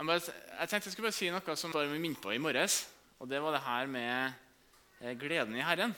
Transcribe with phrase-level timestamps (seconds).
[0.00, 2.86] Jeg, bare, jeg tenkte jeg skulle bare si noe som vi minnet på i morges.
[3.20, 4.32] Og det var det her med
[5.04, 5.92] eh, gleden i Herren.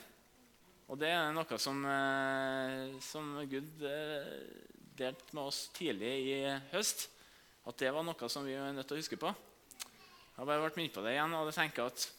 [0.91, 4.27] Og det er noe som, eh, som Gud eh,
[4.99, 6.35] delte med oss tidlig i
[6.73, 7.07] høst.
[7.63, 9.31] At det var noe som vi er nødt til å huske på.
[9.31, 12.11] Jeg har bare vært minnet på det igjen, og jeg tenker at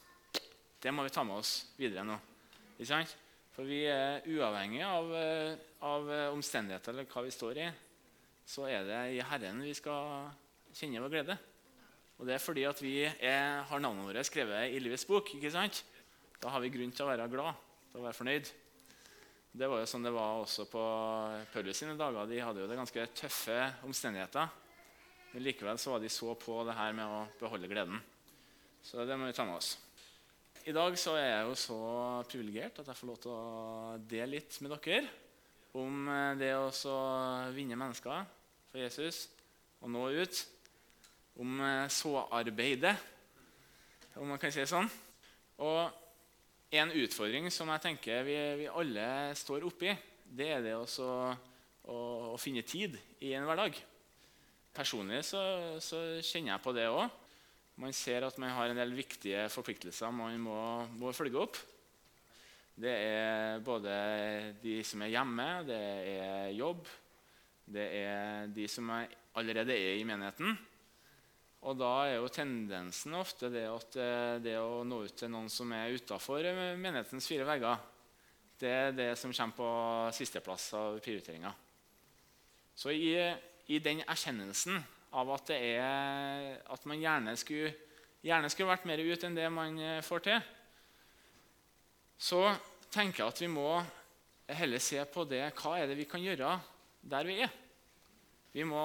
[0.88, 2.20] det må vi ta med oss videre nå.
[3.52, 5.18] For vi er uavhengige av,
[5.84, 7.72] av omstendigheter eller hva vi står i.
[8.48, 10.30] Så er det i Herren vi skal
[10.72, 11.44] kjenne vår glede.
[12.24, 15.28] Og det er fordi at vi er, har navnet vårt skrevet i livets bok.
[15.36, 15.82] ikke sant?
[16.40, 17.58] Da har vi grunn til å være glad,
[17.90, 18.48] til å være fornøyd.
[19.52, 20.84] Det var jo sånn det var også på
[21.52, 22.24] Paulus sine dager.
[22.30, 24.48] De hadde jo det ganske tøffe omstendigheter.
[25.34, 28.00] Men likevel så var de så på det her med å beholde gleden.
[28.80, 29.74] Så det må vi ta med oss.
[30.64, 31.78] I dag så er jeg jo så
[32.32, 35.04] privilegert at jeg får lov til å dele litt med dere
[35.76, 36.08] om
[36.40, 36.98] det å
[37.52, 38.24] vinne mennesker
[38.72, 39.26] for Jesus
[39.84, 40.44] og nå ut
[41.40, 42.94] om eh, såarbeidet,
[44.20, 44.88] om man kan si det sånn.
[45.64, 49.92] Og en utfordring som jeg tenker vi, vi alle står oppi,
[50.24, 51.08] det er det også
[51.90, 51.98] å,
[52.34, 53.76] å finne tid i en hverdag.
[54.74, 55.42] Personlig så,
[55.82, 57.20] så kjenner jeg på det òg.
[57.78, 60.58] Man ser at man har en del viktige forpliktelser man må,
[60.98, 61.58] må følge opp.
[62.74, 63.94] Det er både
[64.62, 66.86] de som er hjemme, det er jobb,
[67.70, 70.56] det er de som allerede er i menigheten.
[71.64, 75.48] Og da er jo tendensen ofte det at eh, det å nå ut til noen
[75.52, 77.80] som er utafor eh, menighetens fire vegger,
[78.60, 79.68] det er det som kommer på
[80.16, 81.54] sisteplass av prioriteringa.
[82.76, 83.16] Så i,
[83.70, 84.76] i, den erkjennelsen
[85.16, 87.72] av at, er, at man gjerne skulle,
[88.24, 90.46] gjerne skulle vært mer ut enn det man eh, får til,
[92.20, 92.44] så
[92.92, 93.68] tenker jeg at vi må
[94.52, 96.58] heller se på det hva er det vi kan gjøre
[97.08, 97.60] der vi er.
[98.54, 98.82] Vi må,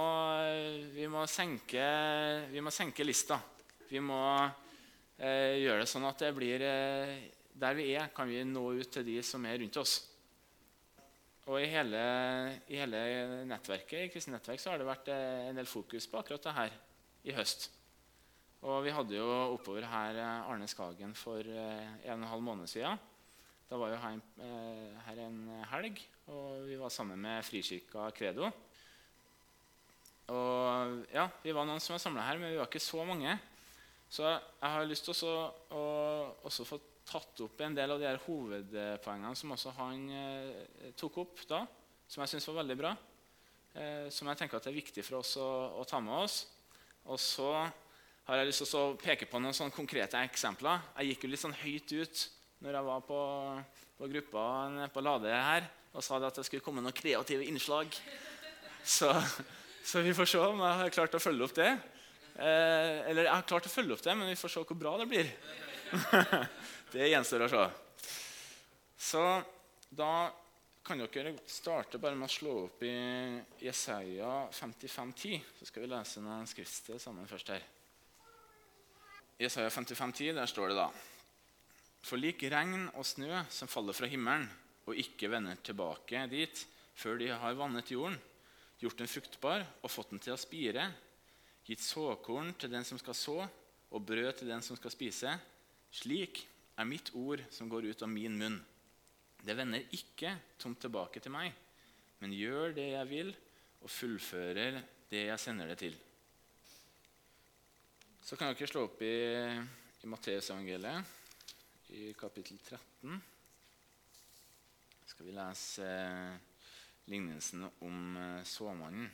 [0.96, 1.82] vi må, senke,
[2.50, 3.36] vi må senke, lista.
[3.86, 7.12] Vi må eh, gjøre det sånn at det blir eh,
[7.54, 10.00] Der vi er, kan vi nå ut til de som er rundt oss.
[11.46, 12.02] Og I hele,
[12.66, 13.02] i hele
[13.46, 16.56] nettverket i Kristent nettverk så har det vært eh, en del fokus på akkurat det
[16.58, 16.74] her
[17.30, 17.68] i høst.
[18.66, 22.48] Og Vi hadde jo oppover her eh, Arne Skagen for eh, en og en halv
[22.48, 22.98] måned siden.
[23.70, 25.40] Da var jo her, eh, her en
[25.76, 26.02] helg,
[26.34, 28.50] og vi var sammen med Frikirka Credo.
[30.30, 33.38] Og ja, Vi var noen som var samla her, men vi var ikke så mange.
[34.10, 35.84] Så jeg har lyst til å
[36.46, 36.80] også få
[37.10, 41.64] tatt opp en del av de her hovedpoengene som også han eh, tok opp da,
[42.10, 42.94] som jeg syns var veldig bra.
[43.74, 45.50] Eh, som jeg tenker at det er viktig for oss å,
[45.82, 46.44] å, ta med oss.
[47.10, 47.50] Og så
[48.28, 50.86] har jeg lyst til å peke på noen sånne konkrete eksempler.
[51.00, 52.26] Jeg gikk jo litt sånn høyt ut
[52.66, 53.20] når jeg var på,
[53.98, 54.44] på gruppa
[54.94, 57.94] på Lade her og sa at det skulle komme noen kreative innslag.
[58.86, 59.10] Så
[59.84, 61.70] så vi får se om jeg har klart å følge opp det.
[62.40, 64.98] Eh, eller jeg har klart å følge opp det, men vi får se hvor bra
[65.02, 65.32] det blir.
[66.94, 67.66] det gjenstår å se.
[69.00, 69.24] Så
[69.90, 70.12] da
[70.86, 72.94] kan dere starte bare med å slå opp i
[73.62, 75.44] Jesaja 55,10.
[75.60, 77.66] Så skal vi lese noen skriftsted sammen først her.
[79.40, 80.90] Jesaja 55,10, der står det da
[82.04, 84.48] For lik regn og snø som faller fra himmelen,
[84.90, 86.64] og ikke vender tilbake dit
[87.00, 88.18] før de har vannet jorden,
[88.80, 90.88] gjort den fruktbar og fått den til å spire,
[91.68, 93.40] gitt såkorn til den som skal så,
[93.90, 95.34] og brød til den som skal spise.
[95.94, 96.44] Slik
[96.80, 98.60] er mitt ord som går ut av min munn.
[99.40, 101.54] Det vender ikke tomt tilbake til meg,
[102.20, 103.34] men gjør det jeg vil,
[103.80, 105.96] og fullfører det jeg sender det til.
[108.24, 109.16] Så kan dere slå opp i,
[110.04, 111.16] i Matteusevangeliet,
[111.96, 113.16] i kapittel 13.
[115.10, 115.88] Skal vi lese
[117.10, 119.10] lignelsen om eh, såmannen.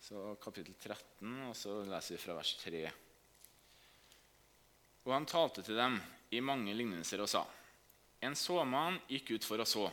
[0.00, 2.82] Så kapittel 13, og så leser vi fra vers 3.
[5.04, 5.98] Og han talte til dem
[6.34, 7.44] i mange lignelser og sa.:
[8.22, 9.86] En såmann gikk ut for å så,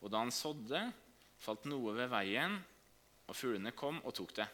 [0.00, 0.84] og da han sådde,
[1.40, 2.58] falt noe ved veien,
[3.26, 4.46] og fuglene kom og tok det.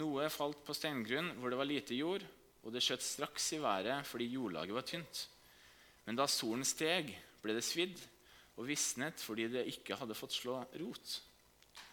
[0.00, 2.24] Noe falt på steingrunn hvor det var lite jord,
[2.62, 5.26] og det skjøt straks i været fordi jordlaget var tynt.
[6.06, 7.10] Men da solen steg,
[7.42, 7.98] ble det svidd,
[8.62, 11.14] og visnet fordi det ikke hadde fått slå rot.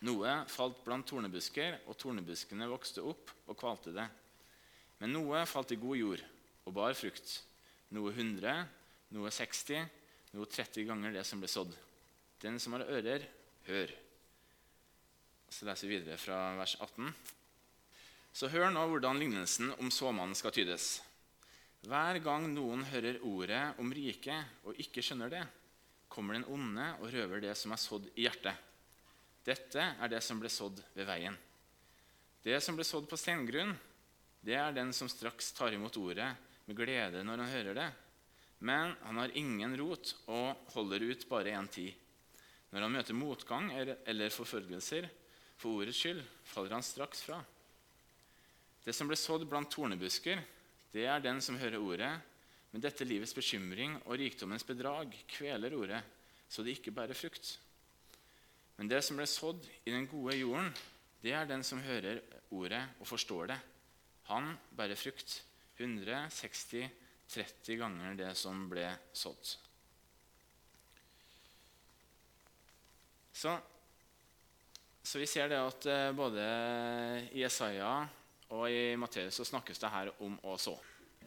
[0.05, 4.05] Noe falt blant tornebusker, og tornebuskene vokste opp og kvalte det.
[5.01, 6.23] Men noe falt i god jord
[6.67, 7.39] og bar frukt.
[7.95, 8.53] Noe 100,
[9.17, 9.89] noe 60,
[10.37, 11.73] noe 30 ganger det som ble sådd.
[12.39, 13.25] Den som har ører,
[13.65, 13.91] hør.
[15.49, 17.09] Så leser vi videre fra vers 18.
[18.29, 20.99] Så hør nå hvordan lignelsen om såmannen skal tydes.
[21.89, 25.41] Hver gang noen hører ordet om riket og ikke skjønner det,
[26.09, 28.57] kommer den onde og røver det som er sådd i hjertet.
[29.45, 31.37] Dette er det som ble sådd ved veien.
[32.43, 33.71] Det som ble sådd på steingrunn,
[34.41, 36.29] det er den som straks tar imot ordet
[36.67, 37.87] med glede når han hører det.
[38.59, 41.93] Men han har ingen rot og holder ut bare en tid.
[42.69, 45.07] Når han møter motgang eller forfølgelser
[45.59, 47.39] for ordets skyld, faller han straks fra.
[48.83, 50.39] Det som ble sådd blant tornebusker,
[50.93, 52.11] det er den som hører ordet,
[52.71, 56.03] men dette livets bekymring og rikdommens bedrag kveler ordet,
[56.49, 57.55] så det ikke bærer frukt.
[58.77, 60.69] Men det som ble sådd i den gode jorden,
[61.23, 62.21] det er den som hører
[62.55, 63.57] ordet og forstår det.
[64.29, 65.41] Han bærer frukt
[65.79, 66.85] 160,
[67.29, 68.85] 30 ganger det som ble
[69.15, 69.55] sådd.
[73.39, 73.53] Så,
[75.03, 76.45] så, vi ser det at eh, både
[77.31, 78.07] i Isaiah
[78.51, 80.73] og i Matteus så snakkes det her om å så.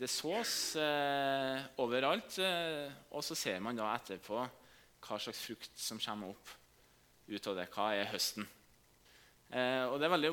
[0.03, 6.01] Det sås eh, overalt, eh, og så ser man da etterpå hva slags frukt som
[6.03, 6.51] kommer opp
[7.31, 7.69] ut av det.
[7.71, 8.49] Hva er høsten?
[9.53, 10.33] Eh, og Det er veldig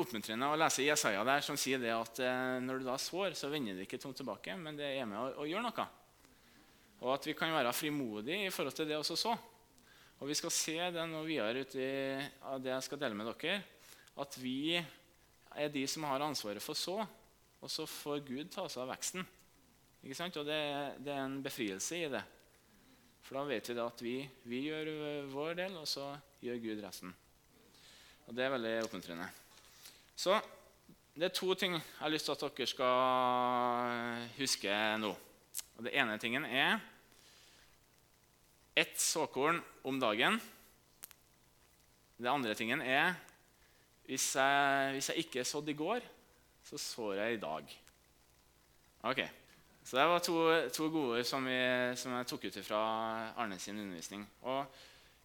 [0.00, 3.52] oppmuntrende å lese Jesaja der som sier det at eh, når du da sår, så
[3.52, 5.88] vender det ikke tomt tilbake, men det er med å, å gjøre noe.
[7.04, 9.36] Og at vi kan være frimodige i forhold til det å så.
[10.16, 11.92] Og Vi skal se det nå videre ut i,
[12.48, 13.60] av det jeg skal dele med dere,
[14.16, 17.02] at vi er de som har ansvaret for så,
[17.60, 19.24] og så får Gud ta seg av veksten.
[20.00, 20.36] Ikke sant?
[20.40, 20.60] Og det,
[21.04, 22.22] det, er en befrielse i det.
[23.26, 24.14] For da vet vi da at vi,
[24.48, 24.88] vi gjør
[25.32, 26.08] vår del, og så
[26.40, 27.12] gjør Gud resten.
[28.26, 29.26] Og Det er veldig oppmuntrende.
[30.16, 30.38] Så
[31.16, 35.10] det er to ting jeg har lyst til at dere skal huske nå.
[35.76, 36.80] Og Det ene tingen er
[38.78, 40.38] ett såkorn om dagen.
[42.16, 43.18] Det andre tingen er
[44.06, 46.06] hvis jeg, hvis jeg ikke sådde i går,
[46.70, 47.76] så sår jeg i dag.
[49.10, 49.20] Ok,
[49.82, 50.34] Så det var to,
[50.70, 51.46] to gode som,
[51.96, 52.80] som, jeg tok ut fra
[53.40, 54.26] Arne sin undervisning.
[54.42, 54.66] Og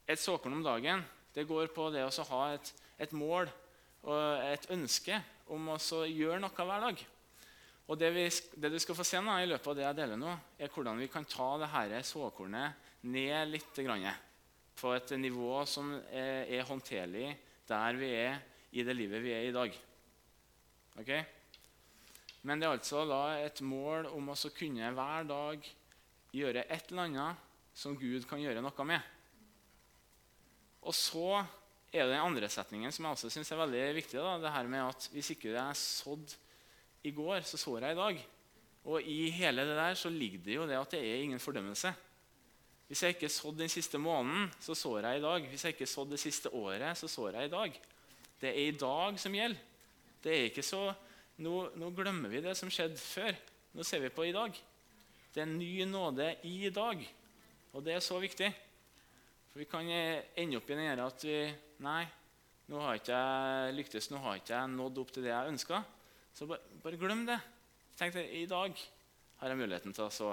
[0.07, 1.01] Et såkorn om dagen
[1.33, 2.71] det går på det å ha et,
[3.01, 3.49] et, mål
[4.05, 5.17] og et ønske
[5.49, 7.01] om å gjøre noe hver dag.
[7.89, 8.25] Og det, vi,
[8.55, 11.01] det, du skal få se nå, i løpet av det jeg deler nå, er hvordan
[11.01, 13.81] vi kan ta dette såkornet ned litt.
[14.77, 17.33] På et nivå som er, er håndterlig
[17.67, 18.39] der vi er
[18.71, 19.75] i det livet vi er i dag.
[21.01, 21.25] Okay?
[22.45, 23.01] Men det er altså
[23.41, 25.67] et mål om å kunne hver dag
[26.35, 27.45] gjøre et eller annet
[27.75, 29.11] som Gud kan gjøre noe med.
[30.85, 31.41] Og så
[31.89, 34.19] er det den andre setningen som jeg også synes er veldig viktig.
[34.21, 36.35] Da, det her med at Hvis ikke det er sådd
[37.05, 38.23] i går, så sår jeg i dag.
[38.85, 41.93] Og i hele det der så ligger det jo det at det er ingen fordømmelse.
[42.85, 45.47] Hvis jeg ikke sådd den siste måneden, så sår jeg i dag.
[45.49, 47.79] Hvis jeg ikke sådd det siste året, så sår jeg i dag.
[48.41, 49.71] Det er i dag som gjelder.
[50.21, 50.91] Det er ikke så,
[51.43, 53.35] nå, nå, glemmer vi det som skjedde før.
[53.75, 54.55] Nå ser vi på i dag.
[55.33, 57.01] Det er en ny nåde i dag.
[57.75, 58.47] Og det er så viktig.
[59.51, 61.39] For Vi kan ende opp i den at vi
[61.83, 62.05] Nei,
[62.71, 65.81] nå har ikke jeg lyktes, nå har ikke jeg nådd opp til det jeg ønska.
[66.31, 67.35] Så bare, bare, glem det.
[67.99, 68.79] Tenk deg, I dag
[69.41, 70.31] har jeg muligheten til å så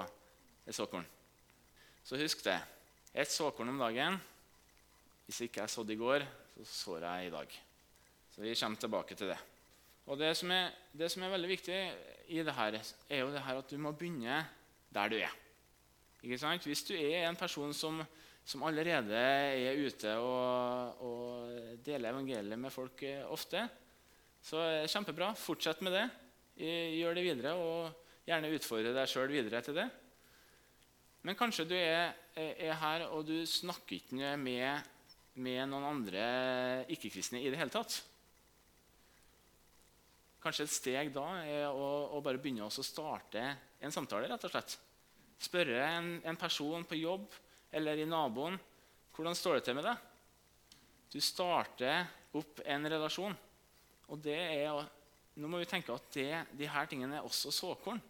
[0.63, 1.05] et såkorn.
[2.07, 2.57] Så husk det.
[3.11, 4.15] Ett såkorn om dagen.
[5.27, 6.25] Hvis ikke jeg sådde i går,
[6.63, 7.57] så sår jeg i dag.
[8.31, 9.41] Så vi kommer tilbake til det.
[10.05, 11.77] Og Det som er, det som er veldig viktig
[12.35, 12.75] i det her,
[13.09, 14.41] er jo det her at du må begynne
[14.93, 15.31] der du er.
[16.23, 16.65] Ikke sant?
[16.67, 18.01] Hvis du er en person som,
[18.45, 23.65] som allerede er ute og, og, deler evangeliet med folk eh, ofte,
[24.43, 25.33] så er det kjempebra.
[25.39, 26.05] Fortsett med det.
[26.59, 29.87] Gjør det videre, og gjerne utfordre deg sjøl videre til det.
[31.23, 34.83] Men kanskje du er, er her, og du snakker ikke med,
[35.39, 36.25] med noen andre
[36.91, 38.01] ikke-kristne i det hele tatt.
[40.43, 43.43] Kanskje et steg da er å, å bare begynne å starte
[43.79, 44.27] en samtale.
[44.27, 44.75] rett og slett.
[45.39, 47.29] Spørre en, en, person på jobb
[47.71, 48.57] eller i naboen
[49.15, 50.01] hvordan står det til med deg.
[51.13, 53.35] Du starter opp en relasjon.
[54.11, 54.83] Og er,
[55.39, 58.01] nå må vi tenke at det, de her tingene er også såkorn.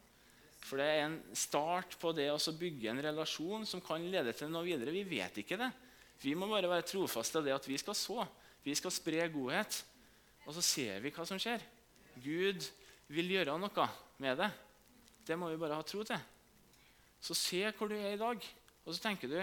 [0.63, 4.49] For det er en start på det å bygge en relasjon som kan lede til
[4.49, 4.95] noe videre.
[4.95, 5.69] Vi vet ikke det.
[6.23, 8.23] Vi må bare være trofaste av det at vi skal så.
[8.63, 9.83] Vi skal spre godhet.
[10.47, 11.61] Og så ser vi hva som skjer.
[12.21, 12.65] Gud
[13.13, 13.87] vil gjøre noe
[14.21, 14.51] med det.
[15.23, 16.19] Det må vi bare ha tro til.
[17.23, 18.39] Så se hvor du er i dag,
[18.83, 19.39] og så tenker du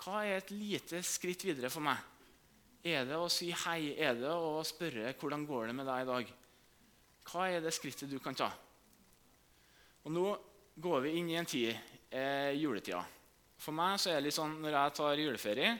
[0.00, 1.98] hva er et lite skritt videre for meg?
[2.80, 3.92] Er det å si hei?
[4.00, 6.30] Er det å spørre hvordan går det med deg i dag?
[7.28, 8.48] Hva er det skrittet du kan ta?
[10.00, 10.24] Og Nå
[10.80, 11.76] går vi inn i en tid,
[12.08, 13.02] eh, juletida.
[13.60, 15.78] For meg så er det litt sånn, Når jeg tar juleferie,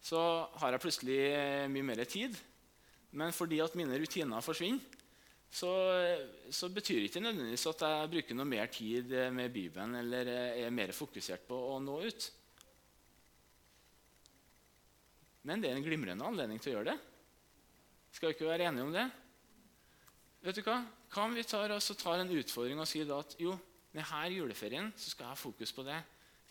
[0.00, 2.38] så har jeg plutselig eh, mye mer tid.
[3.12, 4.80] Men fordi at mine rutiner forsvinner,
[5.52, 5.70] så,
[6.48, 10.94] så, betyr ikke nødvendigvis at jeg bruker noe mer tid med Bibelen eller er mer
[10.96, 12.28] fokusert på å nå ut.
[15.44, 16.98] Men det er en glimrende anledning til å gjøre det.
[18.12, 19.04] Skal vi ikke være enige om det?
[20.42, 20.78] Vet du hva?
[21.12, 23.52] Hva om vi tar, tar en utfordring og sier at jo,
[23.92, 25.98] denne juleferien skal jeg ha fokus på det.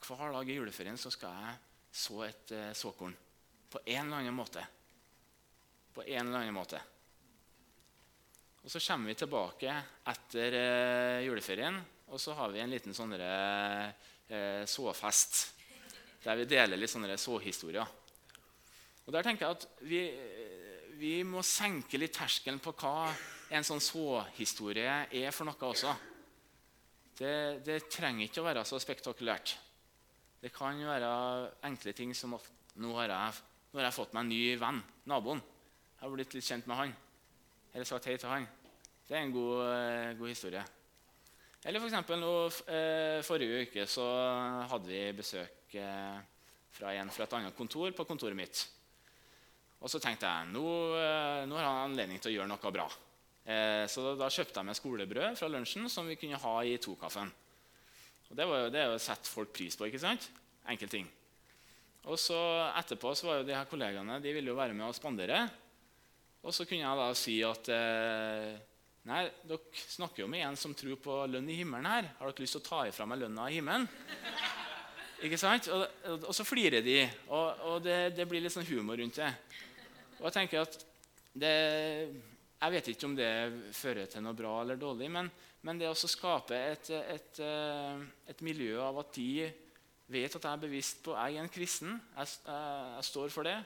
[0.06, 1.58] Hver dag i juleferien skal jeg
[1.92, 3.14] så et eh, såkorn.
[3.72, 4.64] På en eller annen måte.
[5.94, 6.80] På en eller annen måte.
[8.62, 9.74] Og Så kommer vi tilbake
[10.12, 11.80] etter eh, juleferien,
[12.14, 15.40] og så har vi en liten sånn eh, såfest.
[16.22, 17.98] Der vi deler litt sånne såhistorier.
[19.08, 20.02] Og Der tenker jeg at vi,
[21.02, 23.10] vi må senke litt terskelen på hva
[23.52, 25.96] en sånn såhistorie er for noe også.
[27.18, 27.34] Det,
[27.66, 29.56] det, trenger ikke å være så spektakulært.
[30.42, 31.10] Det kan være
[31.68, 32.46] enkle ting som at
[32.82, 33.42] nå har jeg,
[33.72, 35.42] nå har jeg fått meg en ny venn, naboen.
[35.98, 36.94] Jeg har blitt litt kjent med han.
[37.72, 38.48] Eller sagt hei til han.
[39.08, 40.64] Det er en god, eh, god historie.
[41.62, 42.24] Eller for eksempel,
[42.74, 44.06] eh, Forrige uke så
[44.72, 46.18] hadde vi besøk eh,
[46.74, 48.64] fra en fra et annet kontor på kontoret mitt.
[49.82, 50.66] Og så tenkte jeg nå,
[50.98, 52.90] eh, nå har han anledning til å gjøre noe bra.
[53.42, 57.32] Så da, kjøpte jeg meg skolebrød fra lunsjen som vi kunne ha i tokaffen.
[58.30, 59.88] Og det, var jo, det å sette folk pris på.
[59.90, 60.28] ikke sant?
[60.70, 61.08] Enkel ting.
[62.06, 62.38] Og så
[62.78, 65.42] Etterpå så var jo de her kollegaene de ville jo være med og spandere.
[66.42, 68.52] Og så kunne jeg da si at eh,
[69.10, 72.12] Nei, dere snakker jo med en som tror på lønn i himmelen her.
[72.20, 73.88] Har dere lyst til å ta ifra meg lønna i himmelen?
[75.26, 75.72] Ikke sant?
[75.74, 75.86] Og,
[76.20, 79.32] og, så flirer de, og, og det, det, blir litt sånn humor rundt det.
[80.20, 80.78] Og jeg tenker at
[81.34, 81.56] det,
[82.62, 83.32] jeg vet ikke om det
[83.74, 85.30] fører til noe bra eller dårlig, men,
[85.66, 89.50] men det å skape et, et, et, eh, et, miljø av at de
[90.12, 93.50] vet at jeg er bevisst på jeg er en kristen, jeg, jeg, jeg står for
[93.50, 93.58] det.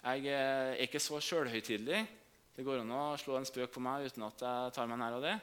[0.00, 2.00] Jeg er ikke så sjølhøytidelig.
[2.56, 5.18] Det går an å slå en spøk på meg uten at jeg tar meg nær
[5.18, 5.34] av det.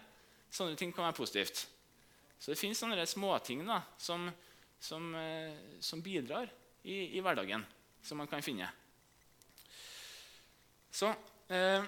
[0.54, 1.68] Sånne ting kan være positivt.
[2.40, 4.28] Så det fins sånne småting da, som,
[4.80, 6.50] som, eh, som bidrar
[6.84, 7.66] i, i, hverdagen,
[8.06, 8.70] som man kan finne.
[10.94, 11.10] Så
[11.54, 11.86] eh,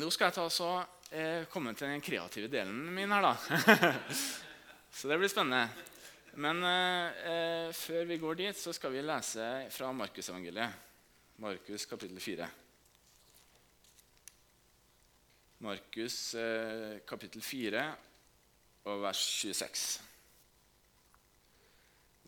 [0.00, 0.70] nå skal jeg ta så,
[1.12, 3.34] eh, komme til den kreative delen min her, da.
[4.96, 5.88] så det blir spennende.
[6.40, 10.89] Men eh, eh, før vi går dit, så skal vi lese fra Markusevangeliet.
[11.40, 12.46] Markus kapittel 4.
[15.64, 17.84] Markus eh, kapittel 4
[18.84, 19.86] og vers 26.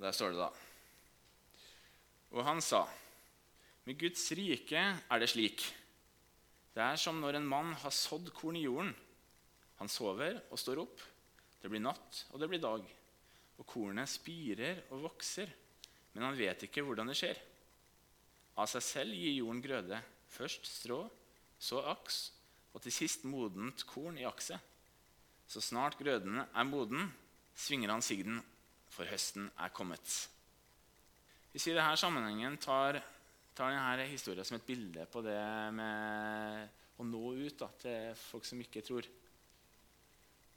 [0.01, 0.49] Der står det da
[2.33, 2.87] Og han sa,
[3.85, 5.69] med Guds rike er det slik
[6.73, 8.95] det er som når en mann har sådd korn i jorden.
[9.77, 11.03] Han sover og står opp.
[11.61, 12.81] Det blir natt, og det blir dag.
[13.61, 15.53] Og kornet spirer og vokser,
[16.15, 17.49] men han vet ikke hvordan det skjer.
[18.63, 19.99] Av seg selv gir jorden grøde.
[20.31, 21.03] Først strå,
[21.59, 22.21] så aks,
[22.73, 24.59] og til sist modent korn i akset.
[25.51, 27.11] Så snart grøden er moden,
[27.59, 28.39] svinger han sigden,
[28.93, 30.07] for høsten er kommet.
[31.53, 33.03] Hvis vi i denne sammenhengen tar
[33.57, 35.41] tar denne historien som et bilde på det
[35.77, 39.09] med å nå ut da, til folk som ikke tror.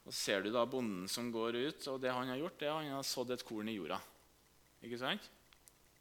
[0.05, 2.69] Og Så ser du da bonden som går ut, og det han har gjort, det
[2.69, 3.97] er han har sådd et korn i jorda.
[4.85, 5.27] Ikke sant?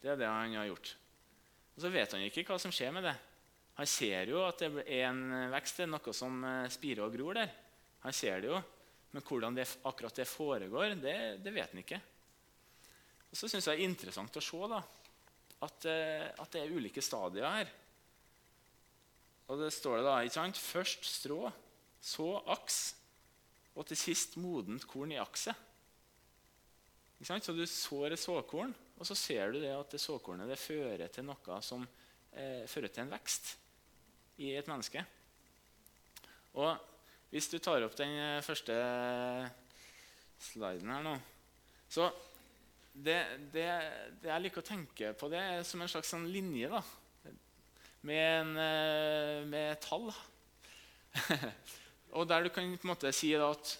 [0.01, 0.93] Det er det han har gjort.
[1.75, 3.15] Og Så vet han ikke hva som skjer med det.
[3.75, 7.15] Han ser jo at det er en vekst, det er noe som eh, spirer og
[7.15, 7.51] gror der.
[8.05, 8.61] Han ser det jo,
[9.15, 11.99] Men hvordan det, akkurat det foregår, det, det vet han ikke.
[13.31, 14.81] Og Så syns jeg det er interessant å se da,
[15.65, 17.71] at, eh, at, det er ulike stadier her.
[19.47, 20.59] Og det står det da, ikke sant?
[20.59, 21.51] Først strå,
[21.99, 22.79] så aks,
[23.75, 25.55] og til sist modent korn i akset.
[27.15, 27.47] Ikke sant?
[27.47, 31.07] Så du sår et såkorn, og så ser du det at det såkornet det fører
[31.11, 31.83] til noe som
[32.31, 33.51] eh, fører til en vekst
[34.43, 35.03] i et menneske.
[36.55, 36.71] Og
[37.31, 38.75] hvis du tar opp den eh, første
[40.45, 41.15] sliden her nå
[41.91, 42.09] så
[42.95, 43.17] det,
[43.53, 43.65] det,
[44.21, 46.79] det, jeg liker å tenke på det er som en slags sånn linje da,
[48.07, 50.07] med, en, eh, med tall.
[52.15, 53.73] og der du kan på en måte si at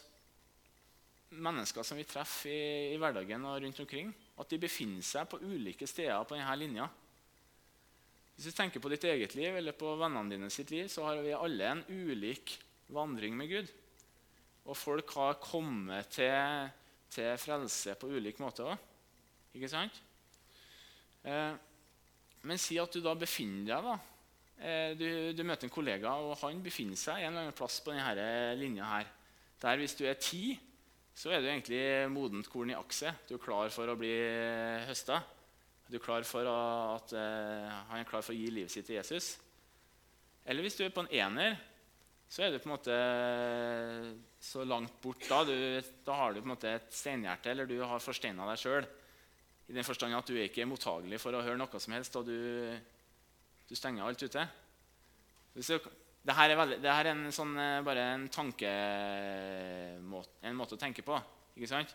[1.36, 5.40] mennesker som vi treffer i, i, hverdagen og rundt omkring, at de befinner seg på
[5.44, 6.88] ulike steder på denne linja.
[8.36, 11.22] Hvis du tenker på ditt eget liv eller på vennene dine sitt liv, så har
[11.24, 12.58] vi alle en ulik
[12.92, 13.70] vandring med Gud.
[14.66, 16.68] Og folk har kommet til,
[17.14, 18.92] til frelse på ulik måte òg.
[19.56, 20.02] Ikke sant?
[21.24, 21.56] Eh,
[22.46, 23.96] men si at du da befinner deg da,
[24.60, 27.96] eh, du, du, møter en kollega, og han befinner seg en eller annen plass på
[27.96, 29.14] denne linja her.
[29.64, 30.58] Der hvis du er ti,
[31.16, 31.80] så er du egentlig
[32.12, 33.24] modent korn i akset.
[33.30, 34.12] Du er klar for å bli
[34.90, 35.22] høsta.
[35.88, 36.58] Du er klar for å,
[36.98, 39.36] at uh, han er klar for å gi livet sitt til Jesus.
[40.44, 41.56] Eller hvis du er på en ener,
[42.28, 42.96] så er du på en måte
[44.44, 45.40] så langt bort da.
[45.48, 45.56] Du,
[46.04, 48.88] da har du på en måte et steinhjerte, eller du har forsteina deg sjøl.
[49.70, 52.28] I den forstand at du er ikke mottagelig for å høre noe som helst, og
[52.28, 52.76] du,
[53.70, 54.44] du stenger alt ute.
[55.56, 55.88] Hvis du,
[56.26, 60.82] det her er, veldig, dette er en sånn, eh, bare en, tankemåte, en måte å
[60.82, 61.20] tenke på.
[61.54, 61.92] ikke sant?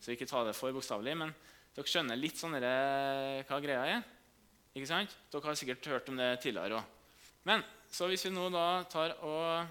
[0.00, 1.14] Så ikke ta det for bokstavelig.
[1.16, 1.32] Men
[1.76, 4.02] dere skjønner litt sånn dere, hva greia er.
[4.74, 5.16] ikke sant?
[5.32, 6.84] Dere har sikkert hørt om det tidligere òg.
[7.48, 9.66] Men så hvis vi nå da tar og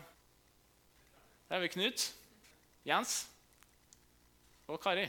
[1.50, 2.14] Der er vi Knut,
[2.86, 3.28] Jens
[4.70, 5.08] og Kari.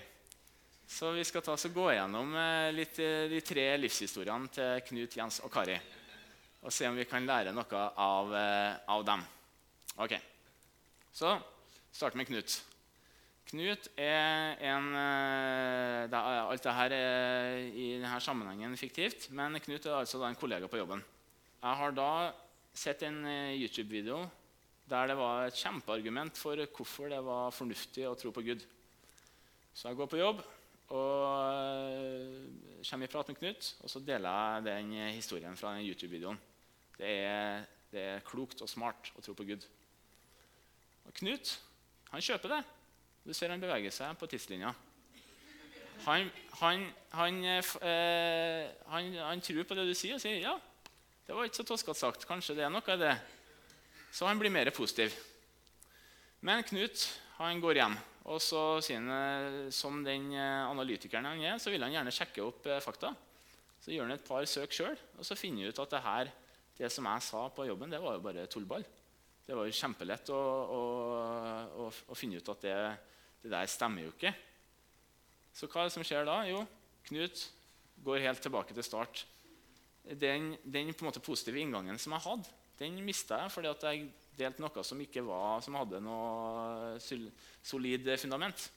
[0.88, 4.80] Så vi skal ta oss og gå gjennom eh, litt eh, de tre livshistoriene til
[4.88, 5.76] Knut, Jens og Kari
[6.60, 9.22] og se om vi kan lære noe av, eh, av dem.
[9.96, 10.18] Ok,
[11.12, 11.40] Så
[11.92, 12.62] start med Knut.
[13.50, 19.86] Knut er en eh, det er, Alt dette er i denne sammenhengen fiktivt, men Knut
[19.86, 21.02] er altså en kollega på jobben.
[21.60, 22.32] Jeg har da
[22.72, 24.22] sett en eh, YouTube-video
[24.90, 28.62] der det var et kjempeargument for hvorfor det var fornuftig å tro på Gud.
[29.74, 30.44] Så jeg går på jobb
[30.90, 31.10] og
[32.86, 36.38] kommer i prat med Knut, og så deler jeg den historien fra den YouTube-videoen.
[37.00, 39.64] Det er, det er, klokt og smart å tro på Gud.
[41.08, 41.56] Og Knut
[42.10, 42.60] han kjøper det.
[43.24, 44.74] Du ser han beveger seg på tidslinja.
[46.04, 46.28] Han,
[46.60, 50.54] han, han, eh, han, tror på det du sier, og sier ja,
[51.26, 52.28] det var ikke så toskete sagt.
[52.28, 53.14] Kanskje det er noe i det.
[54.12, 55.14] Så han blir mer positiv.
[56.44, 57.04] Men Knut
[57.38, 57.98] han går hjem.
[58.28, 62.12] Og så sier han, eh, som den eh, analytikeren han er, så vil han gjerne
[62.14, 63.14] sjekke opp eh, fakta.
[63.80, 66.32] Så gjør han et par søk sjøl, og så finner han ut at det her
[66.80, 68.84] det som jeg sa på jobben, det var jo bare tullball.
[69.44, 70.82] Det var jo kjempelett å, å,
[71.84, 72.76] å, å finne ut at det,
[73.42, 74.32] det, der stemmer jo ikke.
[75.52, 76.38] Så hva er det som skjer da?
[76.48, 76.62] Jo,
[77.08, 77.42] Knut
[78.04, 79.24] går helt tilbake til start.
[80.20, 84.06] Den, den måte positive inngangen som jeg hadde, den mista jeg fordi jeg
[84.38, 88.70] delte noe som ikke var, som hadde noe solid fundament.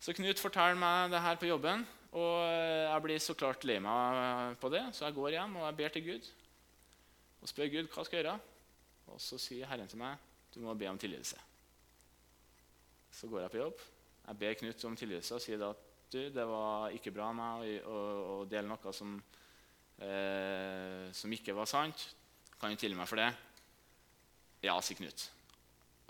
[0.00, 1.84] Så Knut forteller meg det her på jobben,
[2.14, 4.86] og jeg blir så klart lei meg på det.
[4.94, 6.32] Så jeg går hjem og jeg ber til Gud
[7.44, 8.38] og spør Gud hva skal jeg gjøre.
[9.12, 11.36] Og så sier Herren til meg du må be om tilgivelse.
[13.14, 13.80] Så går jeg på jobb.
[14.24, 15.80] Jeg ber Knut om tilgivelse og sier at
[16.14, 19.16] du, det var ikke bra av meg å, å, dele noe som,
[19.98, 22.06] eh, som ikke var sant.
[22.60, 23.28] Kan du tilgi meg for det?
[24.64, 25.26] Ja, sier Knut.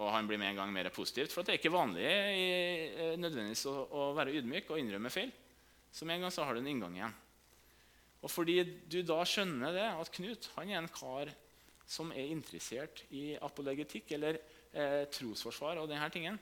[0.03, 1.33] Og han blir med en gang mer positivt.
[1.33, 2.47] For det er ikke vanlig i,
[2.93, 5.33] eh, nødvendigvis å, å, være ydmyk og innrømme feil.
[5.95, 7.17] Så med en gang så har du en inngang igjen.
[8.25, 8.57] Og fordi
[8.89, 11.31] du da skjønner det, at Knut han er en kar
[11.85, 14.39] som er interessert i apologetikk eller
[14.73, 16.39] eh, trosforsvar og denne tingen,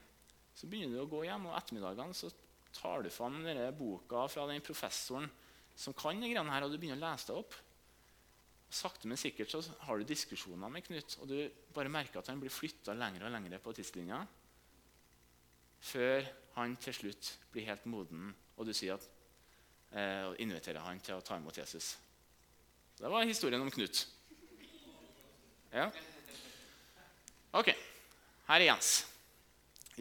[0.55, 2.31] så begynner du å gå hjem, og ettermiddagene så
[2.77, 5.27] tar du fram denne boka fra den professoren
[5.75, 7.57] som kan de greiene her, og du begynner å lese deg opp.
[8.73, 11.37] Sakte, men sikkert så har du diskusjoner med Knut, og du
[11.75, 14.23] bare merker at han blir flytta lenger og lenger på tidslinja
[15.83, 19.09] før han til slutt blir helt moden, og du sier at
[19.93, 21.91] og inviterer han til å ta imot Jesus.
[22.97, 24.07] Det var historien om Knut.
[25.73, 25.91] Ja.
[27.53, 27.69] Ok,
[28.49, 28.93] her er Jens.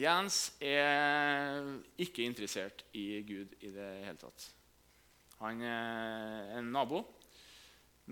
[0.00, 1.66] Jens er
[2.00, 4.46] ikke interessert i Gud i det hele tatt.
[5.42, 7.02] Han er en nabo,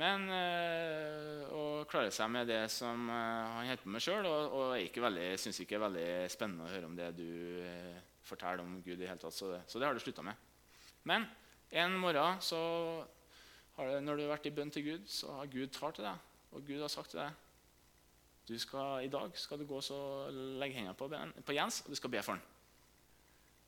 [0.01, 4.29] men øh, og klarer seg med det som øh, han holder på med sjøl.
[4.29, 7.31] Og, og jeg syns ikke det er veldig spennende å høre om det du
[8.27, 8.99] forteller om Gud.
[8.99, 10.49] i hele tatt, så det, så det har du slutta med.
[11.09, 11.25] Men
[11.71, 12.61] en morgen så
[13.77, 16.09] har du, når du har vært i bønn til Gud, så har Gud talt til
[16.09, 16.27] deg.
[16.51, 17.47] Og Gud har sagt til deg
[18.51, 21.07] du skal, i dag skal du gå og legge hendene på,
[21.47, 22.41] på, Jens, og du skal be for ham.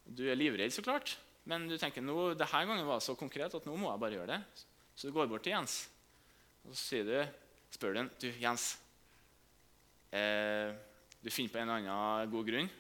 [0.03, 1.15] Du er livredd, så klart,
[1.47, 4.17] men du tenker nå, denne gangen var det så konkret at nå må jeg bare
[4.17, 4.65] gjøre det.
[4.97, 5.85] Så du går bort til Jens
[6.63, 7.17] og så sier du,
[7.75, 8.67] spør du ham du, Jens
[10.15, 10.71] eh,
[11.23, 12.71] Du finner på en eller annen god grunn,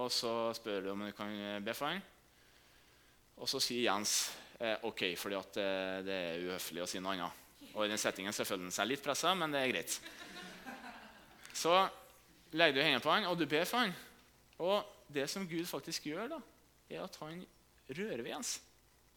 [0.00, 2.00] og så spør du om du kan be for ham.
[3.40, 4.30] Og så sier Jens
[4.60, 7.46] eh, OK, fordi at eh, det er uhøflig å si noe annet.
[7.70, 9.98] Og i den settingen så føler han seg litt pressa, men det er greit.
[11.54, 11.74] Så
[12.56, 13.94] legger du hendene på han, og du ber for han.
[14.60, 16.40] Og det som Gud faktisk gjør, da,
[16.90, 17.40] er at han
[17.90, 18.58] rører ved Jens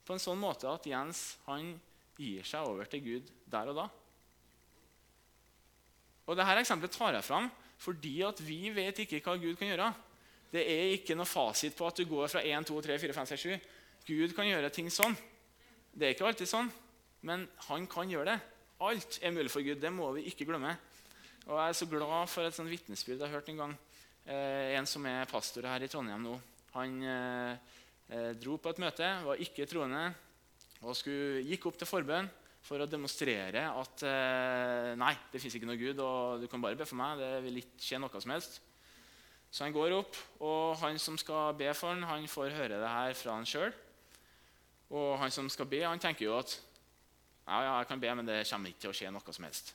[0.04, 1.74] på en sånn måte at Jens han
[2.20, 3.86] gir seg over til Gud der og da.
[6.28, 7.50] Og Dette eksempelet tar jeg fram
[7.84, 9.90] fordi at vi vet ikke hva Gud kan gjøre.
[10.54, 13.30] Det er ikke noe fasit på at du går fra 1, 2, 3, 4, 5,
[13.32, 13.72] 6, 7.
[14.08, 15.16] Gud kan gjøre ting sånn.
[15.94, 16.70] Det er ikke alltid sånn,
[17.30, 18.40] men han kan gjøre det.
[18.82, 19.78] Alt er mulig for Gud.
[19.78, 20.74] Det må vi ikke glemme.
[21.46, 23.76] Og Jeg er så glad for et sånt vitnesbyrd jeg har hørt en gang.
[24.26, 26.34] Eh, en som er pastor her i Trondheim nå.
[26.74, 27.76] Han eh,
[28.10, 30.08] eh, dro på et møte, var ikke troende,
[30.82, 32.32] og skulle, gikk opp til forbønn
[32.64, 36.80] for å demonstrere at eh, nei, det fins ikke noe Gud, og du kan bare
[36.80, 37.22] be for meg.
[37.22, 38.62] det vil ikke skje noe som helst.
[39.54, 42.94] Så han går opp, og han som skal be for han, han får høre det
[42.98, 43.76] her fra han sjøl.
[44.94, 46.54] Og han som skal be, han tenker jo at
[47.44, 49.74] ja, ja, jeg kan be, men det kommer ikke til å skje noe som helst.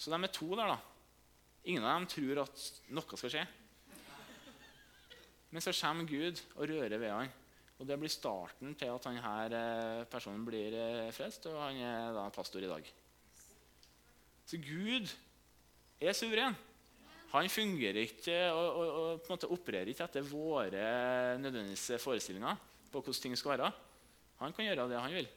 [0.00, 0.78] Så de er to der, da.
[1.70, 2.64] Ingen av dem tror at
[2.96, 3.44] noe skal skje.
[5.54, 7.30] Men så kommer Gud og rører ved han.
[7.78, 12.12] Og Det blir starten til at denne eh, personen blir eh, frelst, og han er
[12.16, 12.86] da pastor i dag.
[14.46, 15.10] Så Gud
[16.00, 16.56] er suveren.
[17.34, 20.84] Han fungerer ikke og, og, og på en måte opererer ikke etter våre
[21.42, 22.60] nødvendige forestillinger
[22.94, 23.72] på hvordan ting skal være.
[24.40, 25.28] Han kan gjøre det han vil.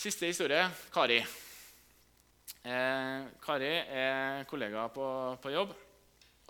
[0.00, 1.20] Siste historie Kari.
[2.60, 5.06] Eh, Kari er kollega på,
[5.42, 5.72] på jobb.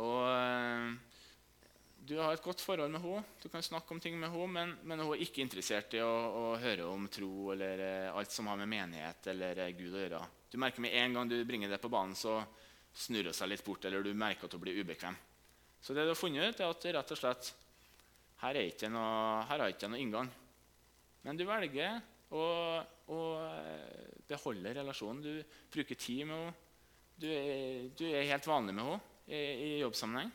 [0.01, 0.91] Og eh,
[2.11, 3.23] du har et godt forhold med henne.
[3.43, 6.11] Du kan snakke om ting med henne, men, men hun er ikke interessert i å,
[6.11, 10.05] å, høre om tro eller eh, alt som har med menighet eller eh, Gud å
[10.05, 10.23] gjøre.
[10.51, 12.41] Du merker med en gang du bringer det på banen, så
[12.91, 15.19] snurrer hun seg litt bort, eller du merker at hun blir ubekvem.
[15.81, 17.53] Så det du har funnet ut, er at rett og slett
[18.41, 20.31] her er ikke noe, her har ikke noe inngang.
[21.27, 22.01] Men du velger
[22.33, 22.45] å,
[23.13, 25.23] å eh, beholde relasjonen.
[25.25, 26.59] Du bruker tid med henne.
[27.21, 30.31] Du er, du er helt vanlig med henne i, i jobbsammenheng.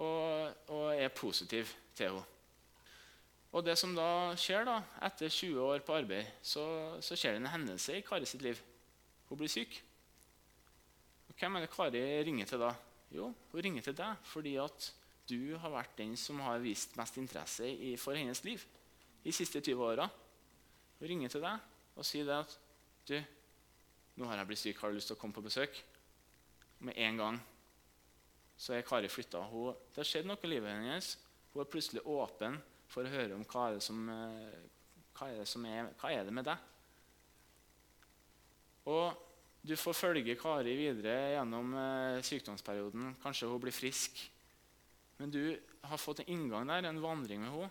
[0.00, 2.26] Og, og, er positiv til henne.
[3.50, 4.76] Og det som da skjer da,
[5.08, 6.62] etter 20 år på arbeid, så,
[7.02, 8.60] så skjer det en hendelse i Kari sitt liv.
[9.26, 9.80] Hun blir syk.
[11.26, 12.70] Og hvem er det Kari ringer til da?
[13.10, 14.92] Jo, hun ringer til deg fordi at
[15.30, 18.62] du har vært den som har vist mest interesse i, for hennes liv
[19.24, 20.08] de siste 20 åra.
[20.98, 22.56] Hun ringer til deg og sier det at
[23.08, 23.16] du,
[24.20, 25.80] nå har jeg blitt syk, har du lyst til å komme på besøk?
[26.86, 27.40] Med en gang
[28.60, 29.40] så er Kari flytta.
[29.48, 31.14] Det har skjedd noe i livet hennes.
[31.52, 32.58] Hun er plutselig åpen
[32.90, 34.60] for å høre om hva er det som, eh,
[35.16, 36.68] hva er det, som er, hva er det med deg.
[38.90, 39.16] Og
[39.62, 43.14] du får følge Kari videre gjennom eh, sykdomsperioden.
[43.22, 44.20] Kanskje hun blir frisk.
[45.20, 45.42] Men du
[45.84, 47.68] har fått en inngang der, en vandring med henne.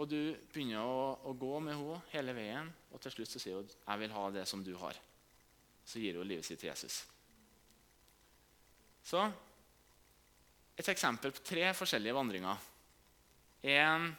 [0.00, 3.60] Og du begynner å, å gå med henne hele veien, og til slutt så sier
[3.60, 4.98] hun 'Jeg vil ha det som du har'.
[5.84, 7.04] Så gir hun livet sitt til Jesus.
[9.04, 9.22] Så
[10.80, 12.56] et eksempel på tre forskjellige vandringer.
[13.62, 14.10] En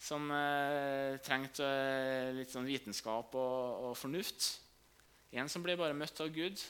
[0.00, 4.48] som eh, trengte eh, litt sånn vitenskap og, og, fornuft.
[5.32, 6.60] En som ble bare møtt av Gud.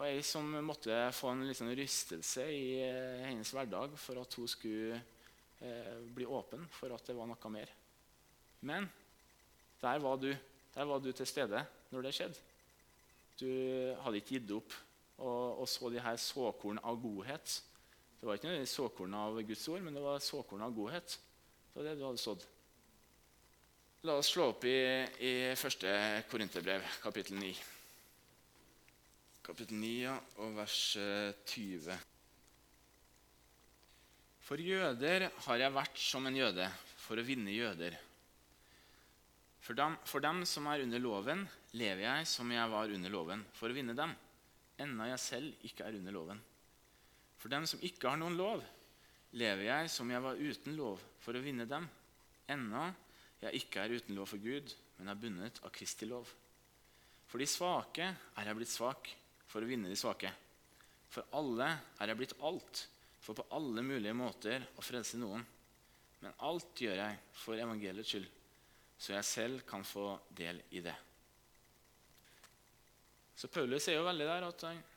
[0.00, 4.48] Og ei som måtte få en liksom rystelse i eh, hennes hverdag for at hun
[4.48, 7.72] skulle eh, bli åpen for at det var noe mer.
[8.64, 8.86] Men
[9.82, 10.30] der var du.
[10.72, 11.60] Der var du til stede
[11.92, 12.46] når det skjedde.
[13.40, 13.50] Du
[14.00, 14.72] hadde ikke gitt opp
[15.20, 17.56] og, og så de her såkorn av godhet.
[18.20, 21.18] Det var ikke noe såkorn av Guds ord, men det var såkorn av godhet.
[21.66, 22.46] Det var det du hadde sådd.
[24.08, 24.78] La oss slå opp i,
[25.28, 25.92] i første
[26.32, 27.52] Korinterbrev, kapittel 9.
[29.40, 29.92] Kapittel 9
[30.44, 30.78] og vers
[31.48, 31.88] 20.
[31.88, 32.06] Eh,
[34.44, 36.66] for jøder har jeg vært som en jøde,
[37.00, 37.96] for å vinne jøder.
[39.64, 43.44] For dem, for dem, som er under loven, lever jeg som jeg var under loven,
[43.56, 44.12] for å vinne dem,
[44.80, 46.42] enda jeg selv ikke er under loven.
[47.40, 48.64] For dem som ikke har noen lov,
[49.40, 51.88] lever jeg som jeg var uten lov, for å vinne dem,
[52.50, 52.90] enda
[53.46, 56.28] jeg ikke er uten lov for Gud, men er bundet av Kristi lov.
[57.30, 59.14] For de svake er jeg blitt svak,
[59.50, 60.30] for å vinne de svake.
[61.10, 61.66] For alle
[61.98, 62.84] er jeg blitt alt
[63.20, 65.42] for på alle mulige måter å frelse noen.
[66.20, 68.28] Men alt gjør jeg for evangeliets skyld,
[69.00, 70.96] så jeg selv kan få del i det.
[73.40, 74.88] Så Paulus er jo veldig der at idet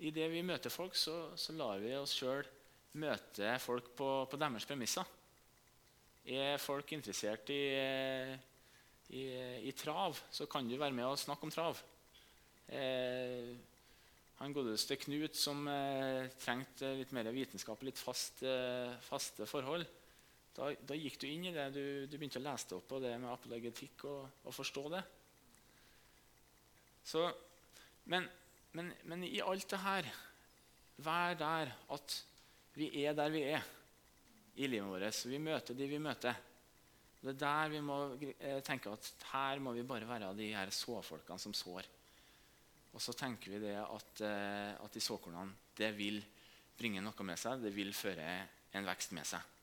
[0.00, 2.44] i det vi møter folk, så, så lar vi oss sjøl
[3.00, 5.06] møte folk på, på, deres premisser.
[6.24, 7.62] Er folk interessert i,
[9.16, 9.24] i,
[9.68, 11.80] i, trav, så kan du være med og snakke om trav.
[12.70, 13.50] Eh,
[14.40, 19.86] han godeste Knut som eh, trengte litt mer vitenskap, og litt fast, eh, faste forhold.
[20.54, 21.66] Da, da, gikk du inn i det.
[21.74, 25.02] Du, du begynte å lese opp på det med apologetikk og, og forstå det.
[27.10, 27.26] Så,
[28.12, 28.26] men,
[28.76, 30.10] men, men, i alt det her,
[31.00, 32.18] vær der at
[32.76, 33.64] vi er der vi er
[34.60, 35.24] i livet vårt.
[35.26, 36.36] Vi møter de vi møter.
[37.20, 37.96] Det er der vi må
[38.64, 41.88] tenke at her må vi bare være de her såfolkene som sår.
[42.90, 46.18] Og så tenker vi det at, eh, at de såkornene det vil
[46.76, 47.62] bringe noe med seg.
[47.62, 48.26] Det vil føre
[48.74, 49.56] en vekst med seg.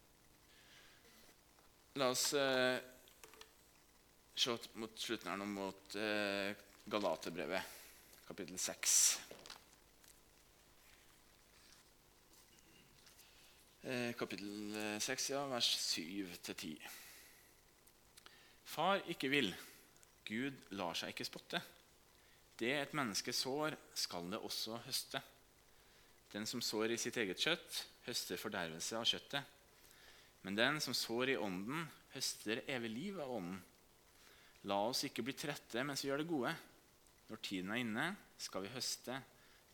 [1.98, 2.78] La oss eh,
[4.38, 6.54] se mot slutten her nå mot eh,
[6.88, 7.72] Galaterbrevet,
[8.28, 8.98] kapittel 6.
[13.88, 16.78] Eh, kapittel 6, ja, vers 7-10.
[18.68, 19.50] Far ikke vil,
[20.28, 21.64] Gud lar seg ikke spotte.
[22.58, 25.22] Det et menneske sår, skal det også høste.
[26.34, 29.54] Den som sår i sitt eget kjøtt, høster fordervelse av kjøttet.
[30.42, 33.60] Men den som sår i ånden, høster evig liv av ånden.
[34.68, 36.54] La oss ikke bli trette mens vi gjør det gode.
[37.28, 38.08] Når tiden er inne,
[38.40, 39.20] skal vi høste,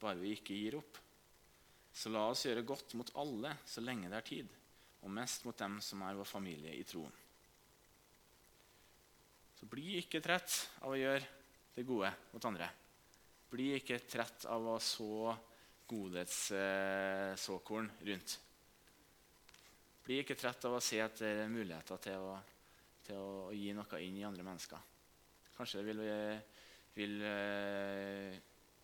[0.02, 1.00] bare vi ikke gir opp.
[1.94, 4.50] Så la oss gjøre godt mot alle så lenge det er tid,
[5.06, 7.14] og mest mot dem som er vår familie i troen.
[9.60, 11.43] Så bli ikke trett av å gjøre
[11.74, 12.70] det gode mot andre.
[13.54, 15.36] Bli ikke trett av å så
[15.90, 18.40] godhetssåkorn rundt.
[20.04, 22.34] Bli ikke trett av å se etter muligheter til å,
[23.06, 24.80] til å gi noe inn i andre mennesker.
[25.54, 26.00] Kanskje det vil,
[26.98, 28.32] vil uh,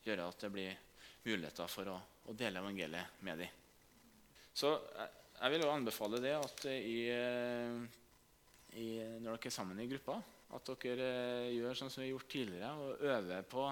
[0.05, 0.71] gjøre at det blir
[1.25, 1.97] muligheter for å,
[2.29, 3.51] å dele evangeliet med dem.
[4.53, 6.99] Så jeg, jeg vil jo anbefale det at i,
[8.75, 8.87] i,
[9.19, 10.15] når dere er sammen i gruppa,
[10.57, 13.65] at dere uh, gjør sånn som vi har gjort tidligere, og øver på,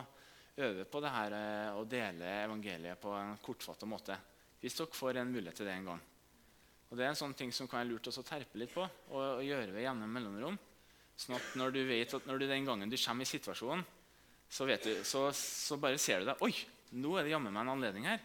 [0.68, 4.18] øver på det her uh, å dele evangeliet på en kortfattet måte.
[4.62, 6.06] Hvis dere får en mulighet til det en gang.
[6.88, 9.18] Og Det er en sånn ting som kan være lurt å terpe litt på og,
[9.18, 10.58] og gjøre ved gjennom mellomrom.
[11.18, 13.84] Sånn at når du vet at når du den gangen du kommer i situasjonen,
[14.48, 16.54] så, du, så, så bare ser du deg Oi,
[16.96, 18.22] nå er det jammen meg en anledning her.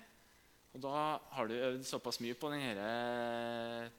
[0.73, 3.91] Og da har du øvd såpass mye på denne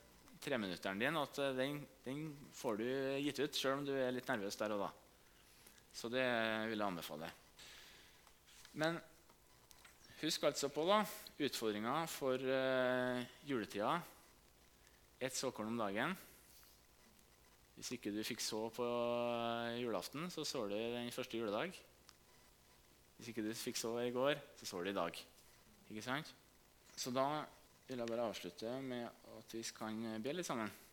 [0.43, 2.25] treminutteren din at eh, den, den,
[2.55, 2.85] får du
[3.23, 4.91] gitt ut sjøl om du er litt nervøs der og da.
[5.93, 6.25] Så det
[6.71, 7.29] vil jeg anbefale.
[8.81, 8.97] Men
[10.23, 11.03] husk altså på da,
[11.43, 13.99] utfordringa for uh, juletida
[15.23, 16.15] ett såkorn om dagen.
[17.77, 18.85] Hvis ikke du fikk så på
[19.79, 21.73] julaften, så sår du den første juledag.
[23.17, 25.19] Hvis ikke du fikk så i går, så sår du i dag.
[25.89, 26.33] Ikke sant?
[26.95, 27.45] Så da
[27.87, 30.83] vil jeg bare avslutte med at vi kan be litt sammen.